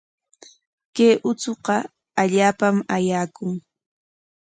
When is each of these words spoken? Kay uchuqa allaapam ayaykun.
Kay 0.95 1.13
uchuqa 1.29 1.75
allaapam 2.21 2.75
ayaykun. 2.95 3.51